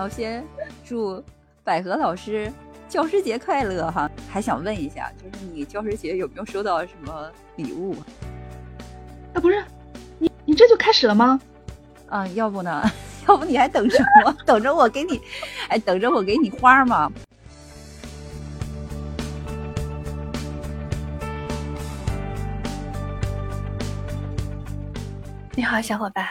[0.00, 0.42] 然后先
[0.82, 1.22] 祝
[1.62, 2.50] 百合老师
[2.88, 4.10] 教师节快乐哈！
[4.30, 7.94] 还想问一下，就是你教师节有没有收到什么礼物？
[9.34, 9.62] 啊，不是，
[10.18, 11.38] 你你这就开始了吗？
[12.08, 12.82] 啊，要不呢？
[13.28, 14.34] 要不你还等什么？
[14.46, 15.20] 等着我给你，
[15.68, 17.12] 哎，等着我给你花吗？
[25.54, 26.26] 你好，小伙伴，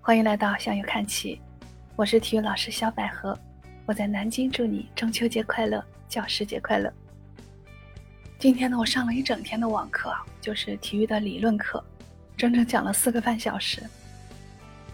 [0.00, 1.38] 欢迎来到向右看齐，
[2.00, 3.38] 我是体育老师小百合，
[3.84, 6.90] 我在南京，祝你中秋节快乐，教师节快乐。
[8.38, 11.84] 今天呢，我上了一整天的网课，就是体育的理论课。
[12.38, 13.82] 整整讲了四个半小时。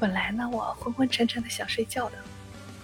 [0.01, 2.17] 本来呢，我昏昏沉沉的想睡觉的，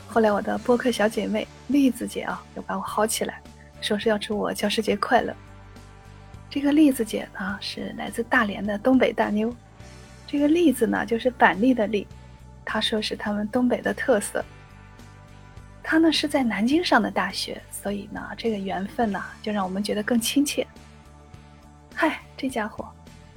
[0.06, 3.42] 后来我的播客小姐妹栗子姐啊，又把我薅起来，
[3.80, 5.34] 说是要祝我教师节快乐。
[6.48, 9.52] 这个栗子姐呢，是来自大连的东北大妞。
[10.28, 12.06] 这个栗子呢，就是板栗的栗，
[12.64, 14.44] 他说是他们东北的特色。
[15.82, 20.66] 他呢是在南京上的大学，所以呢，这个缘分呢，就让我们觉得更亲切。
[21.94, 22.88] 嗨，这家伙。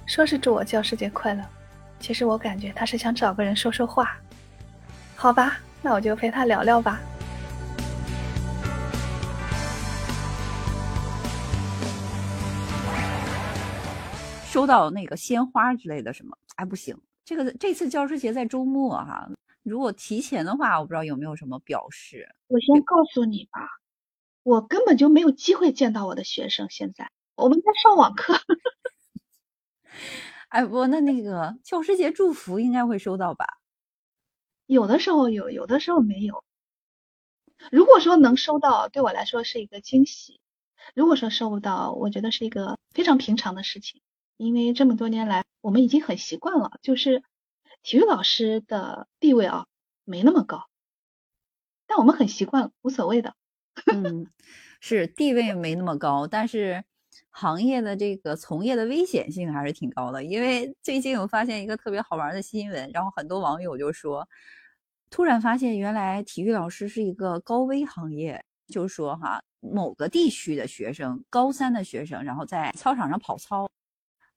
[0.06, 1.44] 说是祝我教师节快乐，
[2.00, 4.16] 其实我感觉他是想找个人说说话。
[5.16, 7.00] 好吧，那我就陪他聊聊吧。
[14.46, 16.38] 收到那个鲜花之类的什么？
[16.56, 19.28] 哎，不行，这个这次教师节在周末哈，
[19.64, 22.30] 如果提前的话，我不知道有没有什么表示。
[22.48, 23.68] 我先告诉你吧，
[24.44, 26.70] 我根本就没有机会见到我的学生。
[26.70, 28.36] 现在我们在上网课。
[30.50, 33.58] 哎不，那那个教师节祝福应该会收到吧？
[34.68, 36.44] 有的时候有，有的时候没有。
[37.72, 40.40] 如果说能收到，对我来说是一个惊喜；
[40.94, 44.02] 如果说收不到，我觉得是一个非常平常的事情。
[44.38, 47.24] 因为这么多年来，我们已经很习惯了，就是
[47.84, 49.66] 体育老师的地位啊
[50.04, 50.66] 没那么高，
[51.88, 53.36] 但我们很习惯，无所谓的。
[53.94, 54.28] 嗯，
[54.80, 56.84] 是地位没那么高，但是。
[57.30, 64.28] 行业的这个从业的危险性还是挺高的，因为最近我发现一个特别好玩的新闻，然后很多网友就说，
[65.10, 73.70] 突然发现原来体育老师是一个高危行业，就说哈，某个地区的学生，高三的学生，然后在操场上跑操，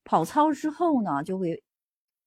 [0.08, 1.62] 跑操之后呢，就会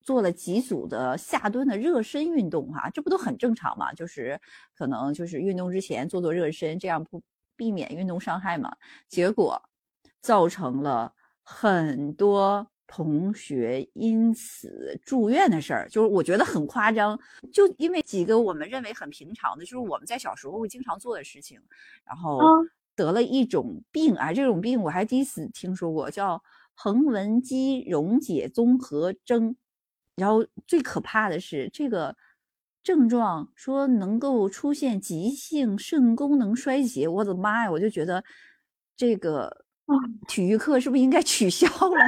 [0.02, 3.92] 做了几组的下蹲的热身运动，哈，这不都很正常嘛？
[3.92, 4.40] 就是
[4.78, 7.24] 可能就是运动之前做做热身，这样不
[7.56, 8.72] 避免运动伤害嘛？
[9.08, 9.59] 结果。
[10.22, 17.20] 造成了很多同学因此住院的事儿，就是我觉得很夸张。
[17.52, 21.59] 就因为几个我们认为很平常的，就是我们在小时候会经常做的事情，
[22.06, 22.40] 然后
[22.96, 26.40] 得了一种病啊，这种病我还第一次听说过，叫
[26.84, 29.56] 横纹肌溶解综合征。
[30.16, 32.16] 然后最可怕的是这个
[32.84, 37.08] 症状，说能够出现急性肾功能衰竭。
[37.08, 37.72] 我的妈呀！
[37.72, 38.24] 我就觉得
[38.97, 39.66] 这个。
[40.25, 42.06] 体育课是不是应该取消了？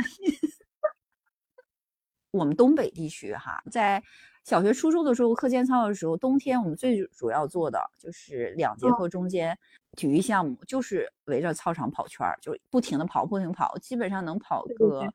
[2.32, 4.02] 我们东北地区哈，在
[4.46, 9.58] 小学、初中的时候，课间操的时候，冬天我们最主要做的就是两节课中间
[9.96, 15.12] 体育项目，就是围着操场跑圈儿，就不停的跑，不停跑，基本上能跑个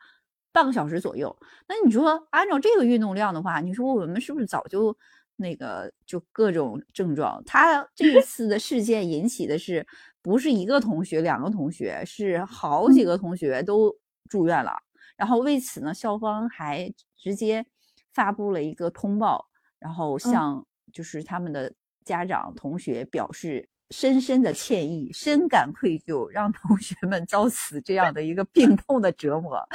[0.53, 1.37] 半个小时左右。
[1.67, 4.97] 那你说按照这个运动量的话，你说我们是不是早就
[5.37, 7.43] 那个就各种症状？
[7.45, 9.87] 他这一次的事件引起的是。
[10.21, 13.97] 不是一个同学，两个同学，是好几个同学都
[14.29, 14.73] 住院了。
[15.17, 17.65] 然后为此呢，校方还直接
[18.13, 21.73] 发布了一个通报，然后向就是他们的
[22.05, 29.67] 家长、同学表示深深的歉意，深感愧疚，让同学们遭此这样的一个病痛的折磨。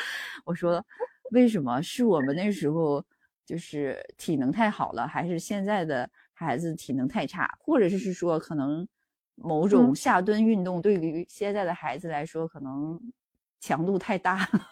[0.46, 0.85] 我说，
[1.31, 3.03] 为什么是我们那时候
[3.46, 8.88] 就是体能太好了，还是现在的孩子体能太差，或者是说可能？
[9.35, 13.02] 某种下蹲运动对于现在的孩子来说，可能
[13.59, 14.70] 强度太大了。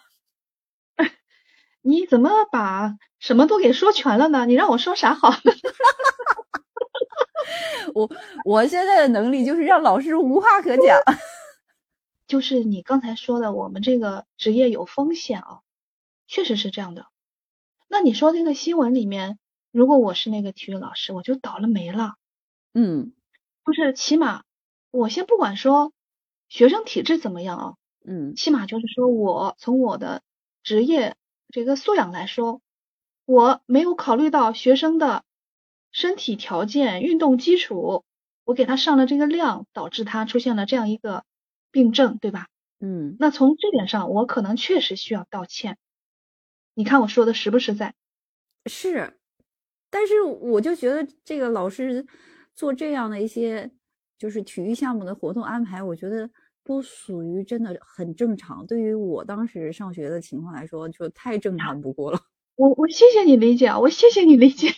[1.82, 4.46] 你怎么把什么都给说全了呢？
[4.46, 5.32] 你让我说啥好？
[7.94, 8.10] 我
[8.44, 11.00] 我现在的能力就是让老师无话可讲。
[12.26, 15.60] 就是你刚才说的，我们这个职业有风险啊，
[16.26, 17.06] 确实是这样的。
[17.88, 19.38] 那你说这个新闻里面，
[19.70, 22.14] 如果我是那个体育老师，我就倒了霉了。
[22.72, 23.12] 嗯，
[23.66, 24.44] 就是起码。
[24.90, 25.92] 我先不管说
[26.48, 27.74] 学生体质怎么样啊，
[28.04, 30.22] 嗯，起码就是说我从我的
[30.62, 31.16] 职业
[31.48, 32.60] 这个素养来说，
[33.24, 35.24] 我没有考虑到学生的
[35.92, 38.04] 身体条件、运动基础，
[38.44, 41.24] 我给他上了这个量，导致他出现了这样一个
[41.70, 42.48] 病症，对吧？
[42.80, 45.78] 嗯，那从这点上，我可能确实需要道歉。
[46.74, 47.94] 你看我说的实不实在？
[48.66, 49.18] 是，
[49.90, 52.06] 但是我就觉得这个老师。
[52.54, 53.70] 做这样的一些
[54.18, 56.28] 就是体育项目的活动安排，我觉得
[56.62, 58.66] 都属于真的很正常。
[58.66, 62.20] 对于我当时上学的情况来说，就太正常不过了。
[62.56, 64.68] 我我谢谢你理解啊，我谢谢你理解。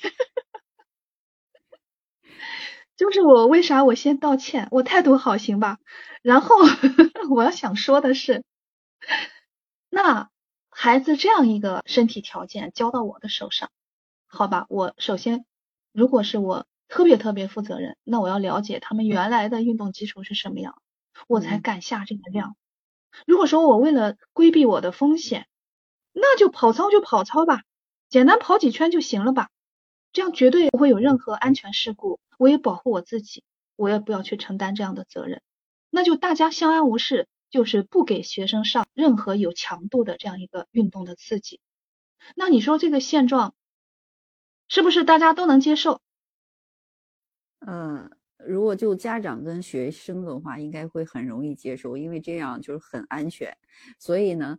[2.96, 5.79] 就是我为啥我先道歉，我态度好行吧？
[6.23, 6.55] 然后
[7.35, 8.44] 我要想说的是，
[9.91, 10.31] 那
[10.70, 13.70] 孩子这样一个身体条件交到我的手上，
[14.26, 14.67] 好吧？
[14.69, 15.44] 我首先
[15.93, 20.81] 如果是我特别特别负责任，那我要了解他们原来的运动基础是什么样，
[21.26, 22.56] 我才敢下这个量。
[23.26, 25.47] 如果说我为了规避我的风险，
[26.12, 27.62] 那就跑操就跑操吧，
[28.08, 29.50] 简单跑几圈就行了吧，
[30.14, 32.20] 这样绝对不会有任何安全事故。
[32.38, 33.43] 我也保护我自己，
[33.76, 35.43] 我也不要去承担这样的责任，
[35.90, 41.61] 那就大家相安无事，就是不给学生上任何有强度的这样一个运动的刺激。
[42.37, 43.55] 那你说这个现状
[44.69, 46.00] 是不是大家都能接受？
[47.66, 53.56] 嗯，如果就家长跟学生的话，应该会很容易接受，因为这样就是很安全。
[53.99, 54.58] 所以呢。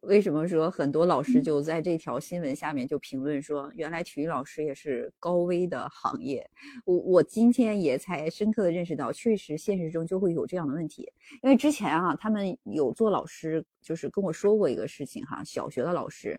[0.00, 6.48] 为什么说很多老师就在这条新闻下面就评论说，原来体育老师也是高危的行业？
[6.84, 11.10] 我我今天也才深刻的认识到，确实现实中就会有这样的问题。
[11.42, 16.38] 因为之前啊，他们有做老师，就是跟我说过一个事情哈，小学的老师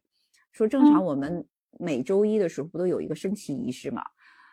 [0.53, 1.45] 说，正常我们
[1.77, 4.01] 每周一的时候不都有一个升旗仪式嘛？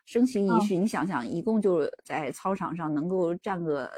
[0.07, 3.91] 升旗仪式，你想想，一共就在操场上能够站个。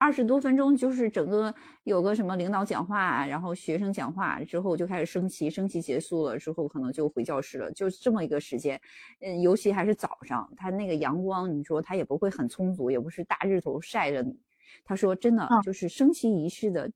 [0.00, 1.54] 二十多分钟，就是整个
[1.84, 8.80] 有个什么领导讲话，然后学生讲话之后就开始升旗，升旗结束了之后可能就回教室了，就这么一个时间。
[9.20, 14.40] 嗯，尤其还是早上，他那个阳光，你说他也不会很充足，也不是大日头晒着你。
[14.86, 16.90] 他说真的，就是升旗仪式的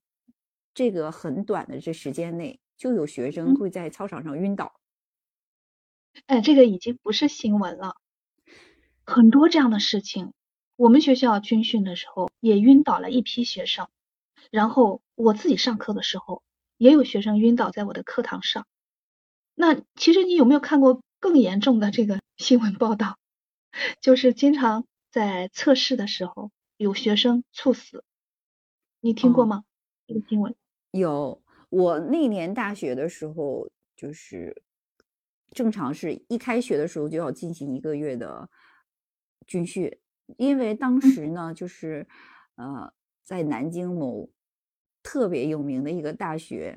[0.72, 4.80] 这个很短的这时间内，就有学生会在操场上晕倒。
[6.24, 7.96] 哎，这个已经不是新闻了，
[9.04, 10.32] 很多这样的事情。
[10.76, 13.88] 我们学校军训的时候也晕倒了一批学生，
[14.50, 16.42] 然后我自己上课的时候
[16.76, 18.66] 也有学生晕倒在我的课堂上。
[19.54, 23.18] 那其实你有没有看过更严重的这个 新闻报道？
[24.00, 28.04] 就是经常在测试的时候有学生猝死，
[29.00, 29.64] 你听过吗？
[30.06, 30.54] 这个新闻
[30.90, 31.40] 有。
[31.70, 34.62] 我那年大学的时候，就是
[35.50, 38.48] 正常是一开学的时候就要进行一个月的
[39.44, 39.98] 军训。
[40.36, 42.06] 因为当时呢，就是
[42.56, 42.92] 呃，
[43.22, 44.28] 在南京某
[45.02, 46.76] 特别有名的一个大学，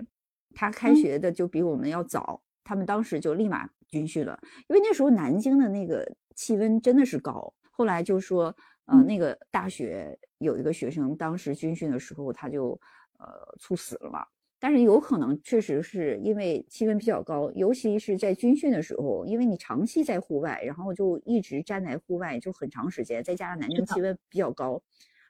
[0.53, 4.39] 他开学的就比我们要早，他们当时就立马军训了。
[4.67, 7.53] 因为那时候南京的那个气温真的是高。
[7.71, 8.55] 后来就说，
[8.85, 12.79] 呃，那个大学有一个学生，当时军训的时候他就
[13.19, 13.27] 呃
[13.59, 14.25] 猝死了嘛。
[14.59, 24.81] 但是有可能确实是因为气温比较高，尤其是在军训的时候，因为你长期在户外，然后就一直站在户外就很长时间，再加上南京气温比较高，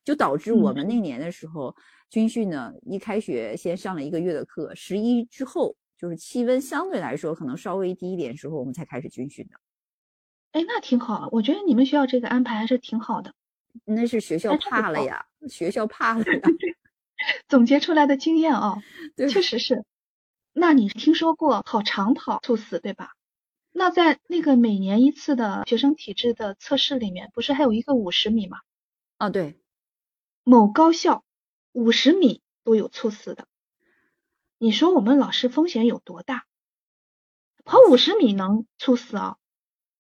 [0.05, 1.75] 就导致我们那年的时候
[2.09, 9.55] 军训呢，一开学先上了一个月的课，十一之后就是气温相对来说可能稍微低一点时候，我们才开始军训的。
[10.53, 13.33] 哎，那挺好，我觉得你们学校这个安排还是挺好的。
[13.83, 16.41] 那是学校怕了呀，学校怕了呀。
[17.47, 18.83] 总结出来的经验啊，
[19.17, 19.83] 确实是。
[20.53, 23.13] 那你听说过跑长跑猝死对吧？
[23.71, 28.57] 那在那个每年一次的学生体质的测试里面，不是还有一个五十米吗？
[29.17, 29.59] 啊，对。
[30.43, 31.23] 某高校
[31.73, 33.47] 五十米都有猝死的，
[34.57, 36.45] 你说我们老师风险有多大？
[37.65, 39.37] 跑五十米能猝死啊？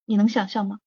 [0.05, 0.79] 你能想象吗？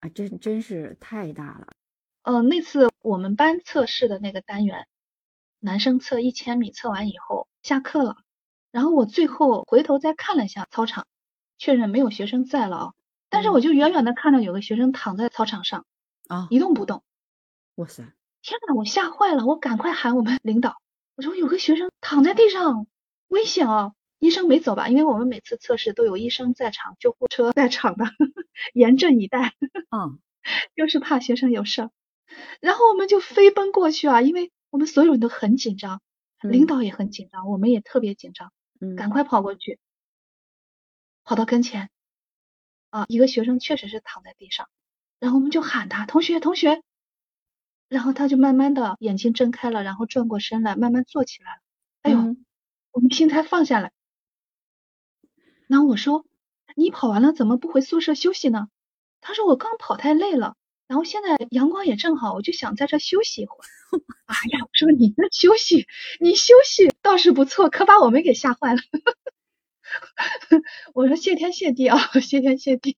[0.00, 1.74] 啊，真真是太大了。
[2.22, 4.86] 呃，那次我们班测试的那个单元，
[5.58, 8.16] 男生测一千米，测完以后下课了，
[8.70, 11.06] 然后我最后回头再看了一下操场，
[11.58, 12.92] 确认没有学生在了啊，
[13.28, 15.84] 但是我就远远的看到有个学生躺在操场上
[16.28, 17.02] 啊，一动不动。
[17.76, 18.04] 哇塞！
[18.40, 20.76] 天呐，我吓坏了，我赶快喊我们领导，
[21.16, 22.86] 我说有个学生躺在地上，
[23.28, 23.92] 危险啊！
[24.20, 24.86] 医生没走吧？
[24.88, 28.04] 因为我们每次测试都有医生在场，救护车在场的，
[28.74, 29.54] 严阵以待。
[29.90, 30.20] 嗯，
[30.76, 31.90] 就是怕学生有事儿。
[32.60, 36.00] 然后我们就飞奔过去啊，因为我们所有人都很紧张，
[36.40, 38.52] 领导也很紧张，我们也特别紧张，
[38.96, 39.78] 赶快跑过去，
[41.24, 41.90] 跑到跟前，
[42.90, 44.68] 啊，一个学生确实是躺在地上，
[45.18, 46.82] 然后我们就喊他同学同学，
[47.88, 51.60] 然后他就慢慢的眼睛睁开了，然后转过身来，慢慢坐起来了，
[52.02, 52.36] 哎呦，
[52.92, 53.92] 我们心才放下来。
[55.68, 56.26] 然后我说
[56.76, 58.68] 你跑完了怎么不回宿舍休息呢？
[59.20, 60.56] 他说我刚跑太累了。
[60.92, 63.64] 然后现在阳光也正好，我就想在这休息一会儿。
[64.26, 65.86] 哎呀，我说你那休息，
[66.20, 68.80] 你休息倒是不错，可把我们给吓坏了。
[70.92, 72.94] 我说谢天谢地啊，谢天谢地。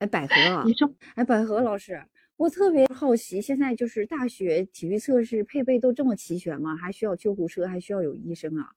[0.00, 2.04] 哎，百合啊，你说，哎，百合老师，
[2.36, 6.76] 我特别好奇，现在就是大学体育测试配备都这么齐全吗？
[6.76, 8.72] 还需要救护车，还需要有医生啊？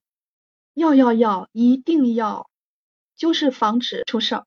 [0.74, 2.50] 要要要，一定要，
[3.18, 4.46] 就是防止出事儿。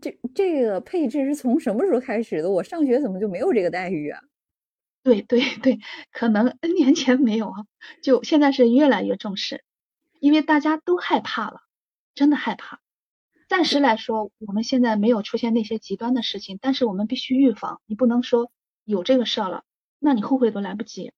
[0.00, 2.50] 这这个配置是从什么时候开始的？
[2.50, 4.20] 我上学怎么就没有这个待遇啊？
[5.02, 5.78] 对对对，
[6.12, 7.66] 可能 N 年前没有啊，
[8.02, 9.62] 就现在是越来越重视，
[10.18, 11.60] 因为大家都害怕了，
[12.14, 12.80] 真的害怕。
[13.48, 17.82] 暂时来说，我们现在没有出现那些极端的事情，但是我们必须预防。
[17.86, 18.50] 你不能说
[18.84, 19.64] 有这个事儿了，
[19.98, 21.12] 那你后悔都来不及。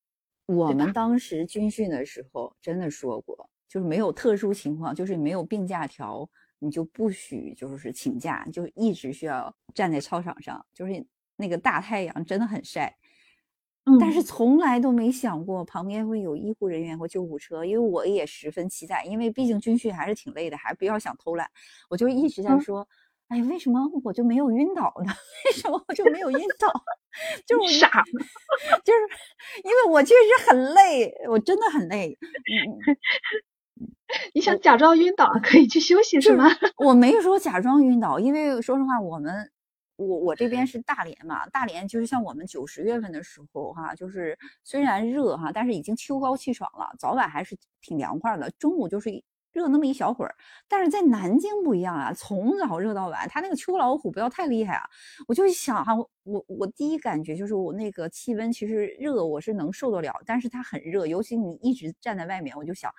[0.46, 6.28] 我们当时军训的时候真的说过，就是没有特殊情况，就是没有病假条，
[6.58, 12.96] 你就不许就是请假，就一直需要站在操场上，就是那个大太阳真的很晒。
[14.00, 21.48] 但是从来都没想过旁边会有医护人员或救护车，因为我也十分期待，因为毕竟军训还是挺累的，还不要想偷懒，
[21.88, 22.88] 我就一直在说，
[23.28, 25.12] 哎，为什么我就没有晕倒呢？
[25.46, 26.84] 为什么我就没有晕倒？
[27.46, 28.02] 就是傻，
[28.84, 29.00] 就是
[29.62, 32.18] 因为我确实很累，我真的很累。
[34.34, 36.46] 你想假装晕倒可以去休息是吗？
[36.84, 39.50] 我没说假装晕倒，因为说实话，我们。
[39.98, 48.50] 我我这边是大连嘛，大连就是像我们九十月份的时候哈，就是虽然热哈，但是已经秋高气爽了，早晚还是挺凉快的。
[48.58, 49.08] 中午就是
[49.54, 50.34] 热那么一小会儿，
[50.68, 54.84] 但是在南京不一样啊，从早热到晚，它那个秋老虎不要太厉害啊。
[55.28, 55.94] 我就想哈，
[56.24, 62.92] 我我第一感觉就是我那个气温其实热我是能受得了，但是它很热，尤其你一直站在外面，我就想，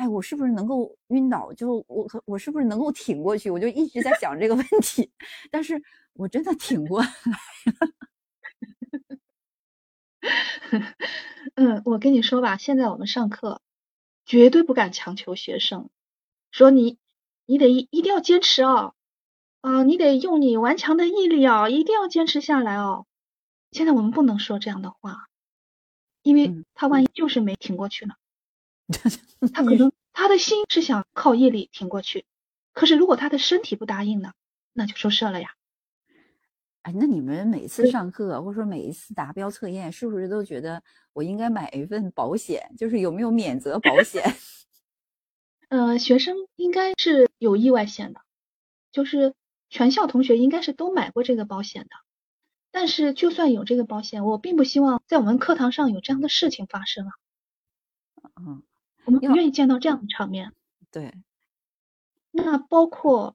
[0.00, 1.52] 哎，我是不是能够晕倒？
[1.52, 3.50] 就我我是不是能够挺过去？
[3.50, 5.10] 我就一直在想这个问题，
[5.52, 5.82] 但是。
[6.14, 7.12] 我真的挺过来了。
[11.54, 13.62] 嗯，我跟你说吧，现在我们上课
[14.26, 15.88] 绝对不敢强求学生，
[16.50, 16.98] 说你
[17.46, 18.94] 你得一定要坚持哦，
[19.62, 23.06] 啊，你得用你顽强的毅力啊，一定要坚持下来哦。
[23.70, 25.28] 现在我们不能说这样的话，
[26.22, 28.14] 因为他万一就是没挺过去呢，
[29.54, 32.24] 他可能 他的心是想靠毅力挺过去，
[32.72, 34.32] 可是如果他的身体不答应呢，
[34.72, 35.54] 那就出事了呀。
[36.82, 40.82] 哎，那你们每次上课或者说每一次达标测验，是不是都觉得
[41.12, 42.74] 我应该买一份保险？
[42.78, 44.24] 就是有没有免责保险？
[45.68, 48.22] 呃，学生应该是有意外险的，
[48.90, 49.34] 就是
[49.68, 51.90] 全校同学应该是都买过这个保险的。
[52.72, 57.12] 但是就算有这个保险，我并不希望在我们课堂上有这样的事情发生啊。
[58.40, 58.62] 嗯，
[59.10, 60.52] 我们不愿意见到这样的场面。
[60.92, 61.12] 对。
[62.30, 63.34] 那包括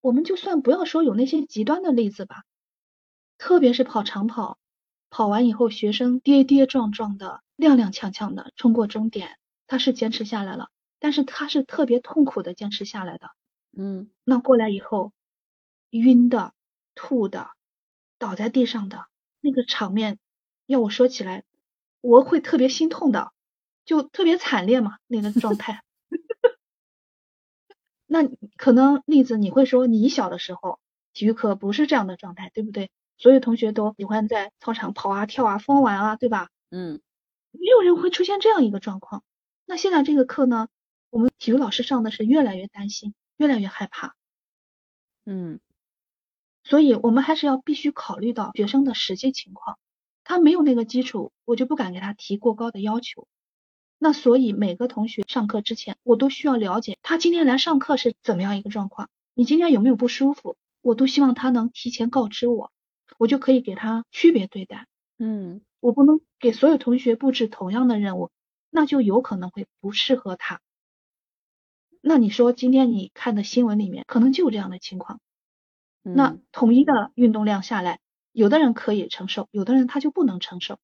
[0.00, 2.42] 我们就算不要说有那些极端的例子吧。
[3.38, 4.58] 特别是跑长跑，
[5.10, 9.38] 跑完以后学生跌跌撞撞的、踉踉跄跄的冲过终点，
[9.68, 13.30] 他是坚持下来了，但是他是特别痛苦的坚持下来的。
[13.76, 15.12] 嗯，那过来以后，
[15.90, 16.52] 晕的、
[16.96, 17.50] 吐的、
[18.18, 19.06] 倒在地上的
[19.40, 20.18] 那个场面，
[20.66, 21.44] 要我说起来，
[22.00, 23.30] 我会特别心痛的，
[23.88, 25.82] 就特别惨烈嘛那个状态。
[28.04, 28.18] 那
[28.58, 30.78] 可能例子你会说，你小的时候
[31.14, 32.90] 体育课不是这样的状态，对不对？
[33.16, 36.50] 所有同学都喜欢在操场跑啊、跳啊、疯玩啊，对吧？
[36.70, 37.00] 嗯，
[37.50, 39.24] 没有人会出现这样一个状况。
[39.64, 40.68] 那现在这个课呢，
[41.08, 44.14] 我们体育老师上的是越来越担心，越来越害怕。
[45.24, 45.60] 嗯，
[46.62, 49.78] 所以我们还是要必须考虑到学生的实际情况。
[50.24, 53.26] 他没有那个基础，我就不敢给他提过高的要求。
[53.98, 59.08] 那所以每个同学上课之前，我都需要了解他今天来上课是怎么样一个状况。
[59.34, 60.56] 你今天有没有不舒服？
[60.80, 62.70] 我都希望他能提前告知我。
[63.16, 64.86] 我就可以给他区别对待，
[65.18, 68.30] 嗯，我不能给所有同学布置同样的任务，
[68.70, 70.60] 那就有可能会不适合他。
[72.00, 75.20] 那你说今天你看的新闻里面可能就这样的情况，
[76.02, 77.98] 那统一的运动量下来，
[78.30, 80.78] 有的人可以承受，有的人他就不能承受，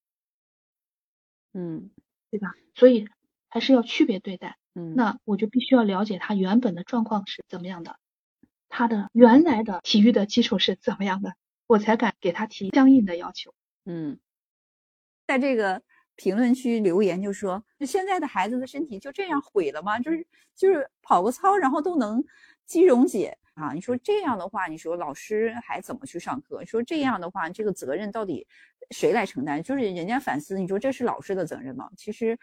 [1.53, 1.91] 嗯，
[2.37, 2.53] 对吧？
[2.73, 3.07] 所以
[3.47, 7.97] 还是要区别对待，嗯，那我就必须要了解他原本的状况是怎么样的，
[8.67, 11.35] 他的原来的体育的基础是怎么样的。
[11.65, 13.53] 我才敢给他提相应的要求。
[13.85, 14.19] 嗯，
[15.25, 15.81] 在这个
[16.15, 19.97] 评论区留言就说：现在的孩子的身体就这样毁了吗？
[19.99, 22.23] 就是就是跑个操，然后都能
[22.65, 23.71] 肌溶解啊？
[23.73, 26.63] 你说这样的话，你说老师还怎么去上课？
[26.65, 28.47] 说这样的话，这个责任到底
[28.91, 29.61] 谁来承担？
[29.61, 31.89] 就是人家反思，你说这是老师的责任吗？
[31.95, 32.37] 其实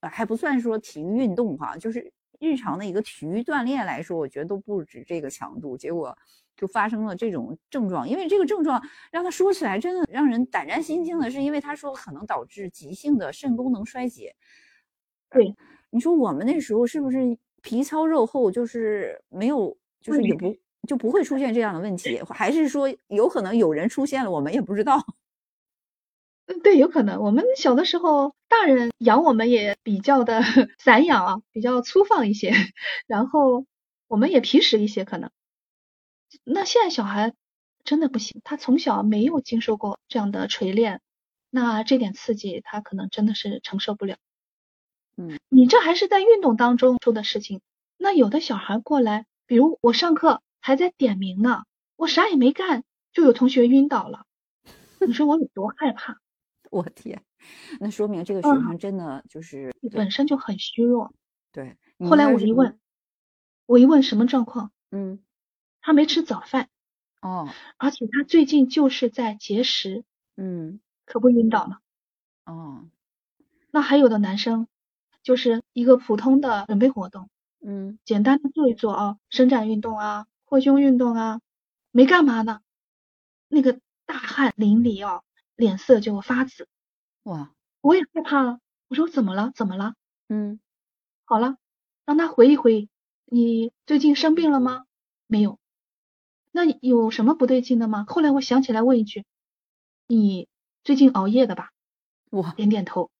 [0.00, 5.76] 还不算说体育运动哈，就是日常的一个体育锻炼来说，我觉得都不止这个强度。
[5.76, 6.16] 结果。
[6.56, 8.80] 就发生了这种症状，因为这个症状
[9.10, 14.36] 让他说起来真的让人胆战心惊的，是因为他说可能导致急性的肾功能衰竭。
[15.28, 15.52] 对，
[15.90, 20.56] 你说我们那时候是不是皮糙肉厚，就是没有，就是也不
[20.86, 25.02] 就不会出现这样的问题，还是说有可能有人出现了，我们也不知道？
[26.46, 27.22] 嗯，对，有可能。
[27.22, 30.42] 我们小的时候，大人养我们也比较的
[30.78, 32.52] 散养啊，比较粗放一些，
[33.06, 33.64] 然后
[34.08, 35.30] 我们也皮实一些，可能。
[36.44, 37.32] 那现在小孩
[37.82, 41.00] 真的不行，他从小没有经受过这样的锤炼，
[41.48, 44.16] 那这点刺激他可能真的是承受不了。
[45.16, 47.60] 嗯，你这还是在运动当中出的事情，
[47.96, 51.64] 那有的小孩过来，比如我上课还在点名呢，
[51.96, 54.26] 我啥也没干，就有同学晕倒了，
[55.06, 56.18] 你说我有多害怕？
[56.70, 57.22] 我天，
[57.78, 61.14] 那说明这个学生真的就是本身就很虚弱。
[61.52, 62.80] 对，后来我一问，
[63.66, 64.72] 我一问什么状况？
[64.90, 65.20] 嗯，
[65.80, 66.68] 他没吃早饭。
[67.20, 70.04] 哦，而且他最近就是在节食。
[70.36, 71.78] 嗯，可不晕倒了。
[72.44, 72.88] 哦，
[73.70, 74.66] 那还有的男生。
[75.24, 77.28] 就是一个普通的准备活动，
[77.60, 81.40] 嗯，简单的做一做啊，伸展运动啊，扩胸运动啊，
[81.90, 82.60] 没干嘛呢，
[83.48, 85.22] 那个大汗淋漓啊，
[85.56, 86.68] 脸色就发紫，
[87.24, 89.50] 哇，我也害怕，我说怎么了？
[89.56, 89.94] 怎么了？
[90.28, 90.60] 嗯，
[91.24, 91.56] 好了，
[92.04, 92.88] 让他回忆回忆，
[93.24, 94.84] 你最近生病了吗？
[95.26, 95.58] 没有，
[96.52, 98.04] 那有什么不对劲的吗？
[98.06, 99.24] 后来我想起来问一句，
[100.06, 100.48] 你
[100.82, 101.70] 最近熬夜的吧？
[102.30, 103.10] 我，点点头，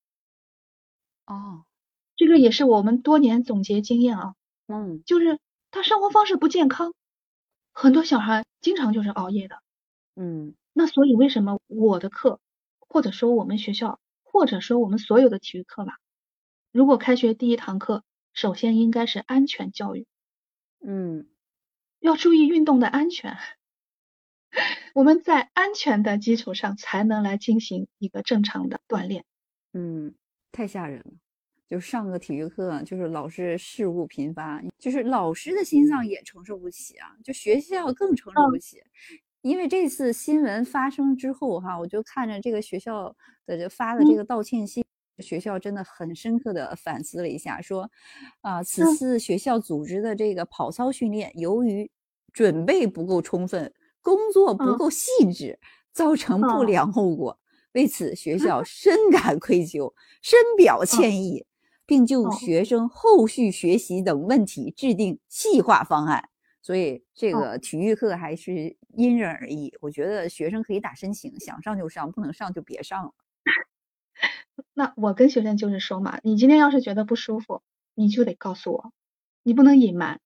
[1.27, 1.65] 哦。
[2.17, 4.35] 这个也是我们多年总结经验啊，
[4.69, 5.39] 嗯，就是
[5.71, 6.95] 他生活方式不健康，
[7.73, 9.63] 很多小孩经常就是熬夜的，
[10.15, 12.41] 嗯，那所以为什么我的课，
[12.79, 15.99] 或者说我们学校，或者说我们所有的体育课吧，
[16.73, 20.07] 如果开学第一堂课，首先应该是安全教育，
[20.87, 21.27] 嗯，
[21.99, 23.37] 要注意运动的安全，
[24.95, 29.25] 我们在安全的基础上才能来进行一个正常的锻炼，
[29.73, 30.15] 嗯，
[30.53, 31.13] 太吓人了。
[31.69, 38.83] 就上个体育课，就是老师事故频发，就是老师的心脏也承受不起啊，就学校更承受不起。
[39.41, 43.15] 因为这次新闻发生之后，哈，我就看着这个学校
[43.47, 44.85] 的这发的这个道歉信，
[45.19, 47.91] 学校真的很深刻的反思了一下，说
[48.41, 51.91] 啊，此次学校组织的这个跑操训练，由于
[52.33, 55.59] 准备不够充分，工作不够细致，
[55.93, 57.39] 造成不良后果，
[57.73, 61.45] 为此学校深感愧疚，深表歉意。
[61.87, 66.29] 并就学生后续学习等问题制定细化方案，
[66.63, 69.75] 所以这个体育课还是因人而异。
[69.81, 73.13] 我觉得学生可以打申请，想上就上，不能上就别上了。
[74.73, 77.63] 那我跟学生就是说嘛，你今天要是觉得不舒服，
[77.95, 78.93] 你就得告诉我，
[79.43, 80.21] 你不能隐瞒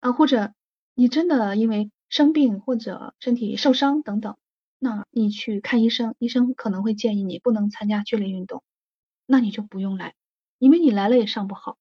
[0.00, 0.12] 啊。
[0.12, 0.54] 或者
[0.94, 4.36] 你真的因为生病或者身体受伤等等，
[4.78, 8.62] 那你去看医生，医生可能会建议你不能参加剧烈运动，
[9.26, 10.14] 那你就不用来。
[10.62, 11.76] 因为你来了也上不好，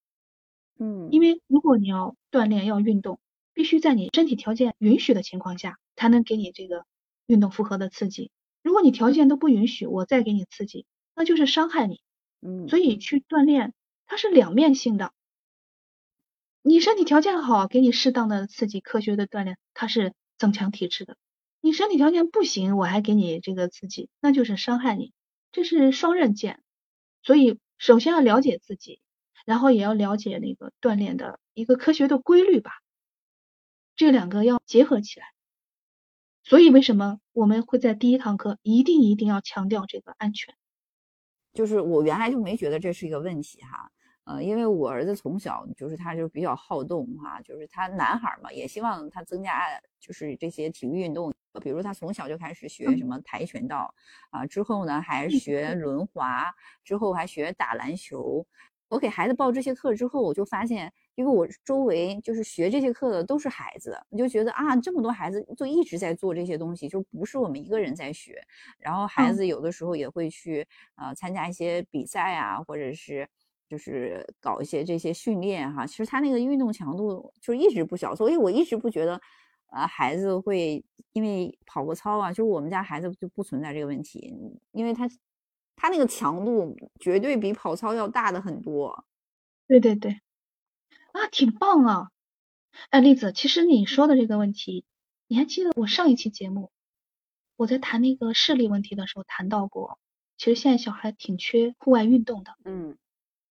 [0.80, 3.20] 嗯，因为如果你要锻炼要运动，
[3.54, 6.84] 必须在你身体条件允许的情况下，才能给你这个
[7.28, 8.32] 运动负荷的刺激。
[8.64, 12.02] 如果你条件都不允许，我再给你刺激，那就是伤害你。
[12.42, 13.76] 嗯，所以去锻炼
[14.08, 15.12] 它是两面性的。
[16.64, 21.18] 你身体条件好，给你适当的刺激，科学的锻炼，它是增强体质的。
[21.62, 25.14] 你身体条件不行，我还给你这个刺激，那就是伤害你，
[25.52, 26.64] 这是双刃剑。
[27.22, 27.60] 所以。
[27.82, 29.02] 首先要了解自己，
[29.44, 32.74] 然后也要了解那个锻炼的一个科学的规律吧，
[33.96, 35.26] 这两个要结合起来。
[36.44, 40.54] 所以为什么我们会在第一堂课一定一定要强调这个安全？
[41.54, 43.92] 就是我原来就没觉得这是一个问题哈，
[44.26, 49.68] 呃，因为我儿子从小就是他就比较好动哈，就是他男孩嘛，也希望他增加
[50.00, 51.34] 就是这些体育运动。
[51.60, 53.94] 比如他从小就开始学什么跆拳道
[54.30, 58.46] 啊，之后呢还学轮滑，之后还学打篮球。
[58.88, 68.42] 我给孩子报这些课之后，我就发现，因为我周围就是学这些课的都是孩子，我就觉得啊，这么多孩子就一直在做这些东西，就不是我们一个人在学。
[68.78, 73.26] 然后孩子有的时候也会去呃参加一些比赛啊，或者是
[73.70, 75.88] 就是搞一些这些训练哈。
[75.88, 79.22] 其实他那个运动强度就一直不小，所以我一直不觉得。
[79.72, 84.34] 呃，孩子会因为跑过操啊，就是我们家孩子就不存在这个问题，
[84.72, 85.10] 因为他
[85.76, 89.06] 他那个强度绝对比跑操要大的很多。
[89.68, 90.22] 对对对，
[91.14, 92.12] 啊，挺棒啊！
[92.90, 94.86] 哎，栗子，其实你说的这个问题，
[95.28, 96.72] 你还记得我上一期节目
[97.56, 100.00] 我在谈那个视力问题的时候谈到过，
[100.38, 102.98] 其实现在小孩挺缺户外运动的，嗯，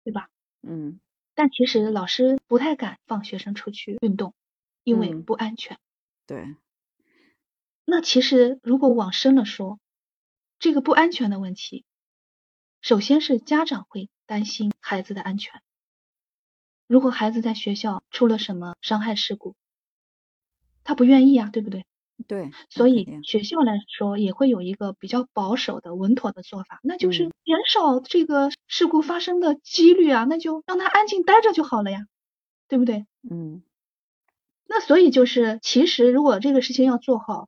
[0.03, 0.29] 对吧？
[0.63, 0.99] 嗯，
[1.35, 4.33] 但其实老师不太敢放学生出去运动，
[4.83, 5.77] 因为不安全。
[6.27, 6.55] 对，
[7.85, 9.79] 那其实如果往深了说，
[10.59, 11.85] 这个不安全的问题，
[12.81, 15.61] 首先是家长会担心孩子的安全。
[16.85, 19.55] 如果孩子在学校出了什么伤害事故，
[20.83, 21.85] 他不愿意啊，对不对？
[22.27, 32.07] 对，所以学校来说也会有一个比较保守的、稳妥的做法，那就是嗯减少这个事故发生的几率啊，那就让他安静待着就好了呀，
[32.67, 33.05] 对不对？
[33.29, 33.61] 嗯
[34.69, 37.47] 那所以就是，其实如果这个事情要做好，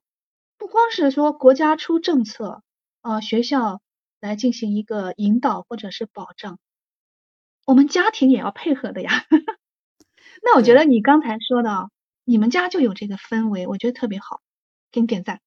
[0.58, 2.62] 不光是说国家出政策，
[3.02, 3.82] 呃，学校
[4.22, 6.60] 来进行一个引导或者是保障，
[7.66, 9.12] 我们家庭也要配合的呀。
[10.44, 11.90] 那我觉得你刚才说的啊，
[12.26, 14.42] 你们家就有这个氛围，我觉得特别好，
[14.92, 15.42] 给你点赞，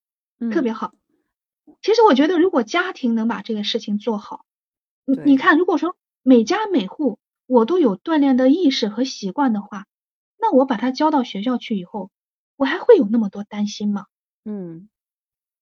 [0.51, 0.93] 特嗯别好。
[1.83, 4.45] 其实我觉得，如果家庭能把这个事情做好，
[5.07, 9.87] 你你看，如果说每家每户我都有锻炼的意识和习惯的话，
[10.43, 12.11] 那我把他交到学校去以后，
[12.57, 14.07] 我还会有那么多担心吗？
[14.45, 14.89] 嗯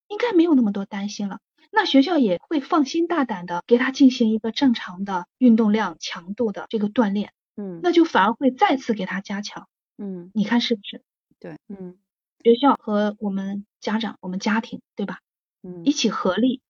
[0.09, 1.39] 应该没有那么多担心了。
[1.71, 9.69] 那学校也会放心大胆的给他进行一个正常的运动量强度的这个锻炼，嗯那就反而会再次给他加强。
[9.99, 11.05] 嗯你看是不是？
[11.39, 11.99] 对，嗯
[12.43, 15.21] 学校和我们家长、我们家庭，对吧？
[15.63, 16.63] 嗯一起合力，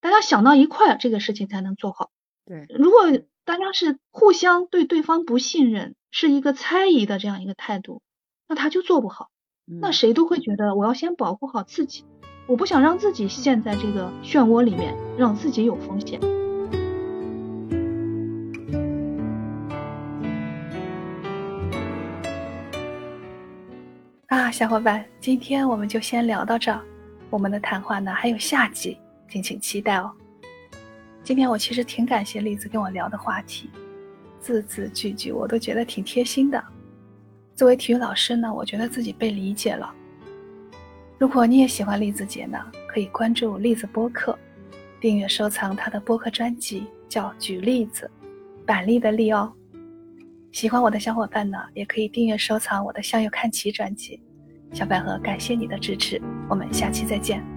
[0.00, 2.10] 大家想到一块儿，这个事情才能做好。
[2.44, 3.00] 对，如果
[3.46, 8.02] 大家是互相对对方不信任，是一个猜疑的这样一个态度，
[8.48, 9.28] 那他就做不好。
[9.66, 12.04] 那嗯谁都会觉得我要先保护好自己，
[12.48, 16.18] 我不想让自己陷在这个漩涡里面，让自己有风险。
[24.26, 26.82] 啊，小伙伴，今天我们就先聊到这儿。
[27.30, 30.10] 我们的谈话呢还有下集，敬请期待哦。
[31.26, 33.68] 今天我其实挺感谢栗子跟我聊的话题，
[34.38, 36.64] 字字句句我都觉得挺贴心的。
[37.56, 39.92] 作为体育老师呢，我觉得自己被理解了。
[41.18, 44.38] 如果你也喜欢栗子姐呢，可以关注栗子播客，
[45.00, 48.08] 订阅收藏她的播客专辑，叫《举例子》，
[48.64, 49.52] 板栗的栗哦。
[50.52, 54.20] 喜欢我的小伙伴呢，也可以订阅收藏我的《向右看齐》专辑。
[54.72, 57.55] 小百合，感谢你的支持，我们下期再见。